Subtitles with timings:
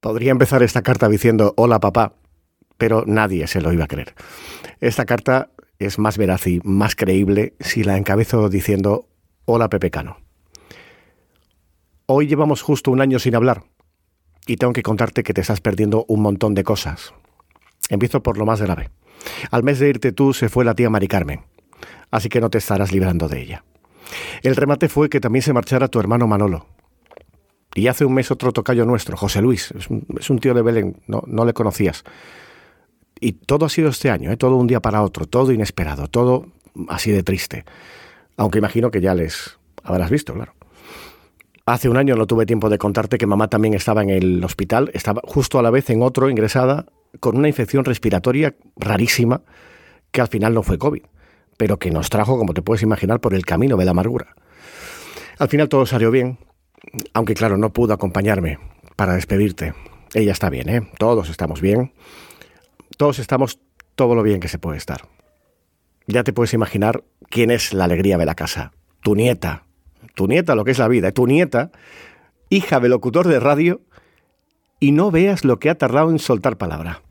[0.00, 2.14] Podría empezar esta carta diciendo hola papá,
[2.78, 4.14] pero nadie se lo iba a creer.
[4.80, 9.08] Esta carta es más veraz y más creíble si la encabezo diciendo
[9.44, 10.16] hola Pepe Cano.
[12.06, 13.64] Hoy llevamos justo un año sin hablar
[14.46, 17.12] y tengo que contarte que te estás perdiendo un montón de cosas.
[17.90, 18.88] Empiezo por lo más grave.
[19.50, 21.42] Al mes de irte tú se fue la tía Mari Carmen,
[22.10, 23.64] así que no te estarás librando de ella.
[24.42, 26.66] El remate fue que también se marchara tu hermano Manolo,
[27.74, 29.72] y hace un mes otro tocayo nuestro, José Luis,
[30.18, 32.04] es un, tío de Belén, no, no, le conocías.
[33.20, 34.36] Y todo ha sido este año, ¿eh?
[34.36, 36.46] todo un día para otro, todo inesperado, todo
[36.88, 37.64] así de triste.
[38.36, 40.54] Aunque imagino que ya les habrás visto, claro.
[41.66, 44.90] Hace un año no tuve tiempo de contarte que mamá también estaba en el hospital,
[44.94, 46.86] estaba justo a la vez en otro ingresada
[47.20, 49.42] con una infección respiratoria rarísima
[50.10, 51.02] que al final no fue COVID,
[51.56, 54.34] pero que nos trajo, como te puedes imaginar, por el camino de la amargura.
[55.38, 56.38] Al final todo salió bien,
[57.12, 58.58] aunque claro, no pudo acompañarme
[58.96, 59.74] para despedirte.
[60.14, 60.90] Ella está bien, ¿eh?
[60.98, 61.92] Todos estamos bien.
[62.96, 63.60] Todos estamos
[63.94, 65.02] todo lo bien que se puede estar.
[66.06, 68.72] Ya te puedes imaginar quién es la alegría de la casa.
[69.02, 69.64] Tu nieta.
[70.14, 71.12] Tu nieta, lo que es la vida.
[71.12, 71.70] Tu nieta,
[72.48, 73.80] hija de locutor de radio,
[74.80, 77.02] y no veas lo que ha tardado en soltar palabra.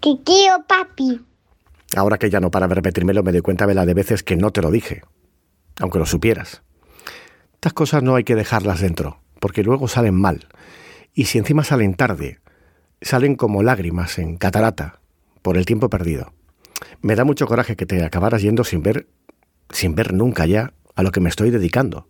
[0.00, 1.20] tío papi.
[1.96, 4.36] Ahora que ya no para de repetírmelo, me doy cuenta de la de veces que
[4.36, 5.02] no te lo dije,
[5.78, 6.62] aunque lo supieras.
[7.60, 10.48] Estas cosas no hay que dejarlas dentro, porque luego salen mal.
[11.12, 12.38] Y si encima salen tarde,
[13.02, 15.02] salen como lágrimas en catarata
[15.42, 16.32] por el tiempo perdido.
[17.02, 19.08] Me da mucho coraje que te acabaras yendo sin ver,
[19.68, 22.08] sin ver nunca ya a lo que me estoy dedicando.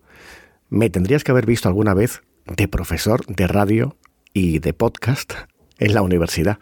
[0.69, 3.97] Me tendrías que haber visto alguna vez de profesor de radio
[4.33, 5.33] y de podcast
[5.81, 6.61] en la universidad.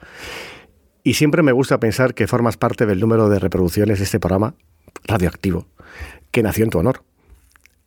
[1.05, 4.55] Y siempre me gusta pensar que formas parte del número de reproducciones de este programa
[5.05, 5.67] radioactivo,
[6.30, 7.05] que nació en tu honor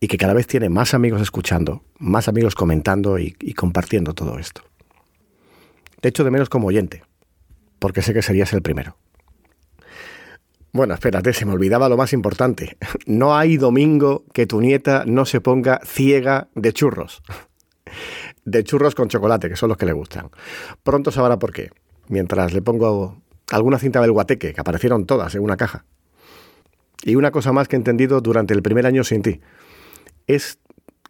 [0.03, 4.63] y que cada vez tiene más amigos escuchando, más amigos comentando y, compartiendo todo esto.
[6.01, 7.03] De hecho, de menos como oyente,
[7.77, 8.97] porque sé que serías el primero.
[10.73, 12.77] Bueno, espérate, se me olvidaba lo más importante.
[13.05, 17.21] No hay domingo que tu nieta no se ponga ciega de churros.
[18.43, 20.31] De churros con chocolate, que son los que le gustan.
[20.81, 21.69] Pronto sabrá por qué.
[22.07, 23.21] Mientras le pongo
[23.51, 25.85] alguna cinta del guateque, que aparecieron todas en una caja.
[27.03, 29.41] Y una cosa más que he entendido durante el primer año sin ti
[30.27, 30.59] es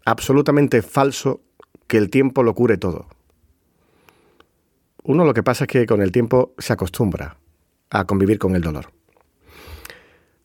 [0.06, 1.42] absolutamente falso
[1.88, 3.08] que el tiempo lo cure todo.
[5.04, 7.38] Uno lo que pasa es que con el tiempo se acostumbra
[7.90, 8.92] a convivir con el dolor.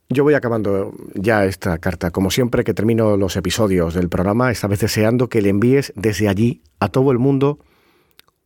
[0.09, 2.11] Yo voy acabando ya esta carta.
[2.11, 6.29] Como siempre que termino los episodios del programa, esta vez deseando que le envíes desde
[6.29, 7.59] allí a todo el mundo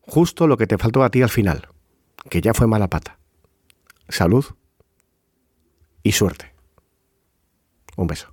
[0.00, 1.68] justo lo que te faltó a ti al final,
[2.28, 3.18] que ya fue mala pata.
[4.08, 4.44] Salud
[6.02, 6.52] y suerte.
[7.96, 8.32] Un beso.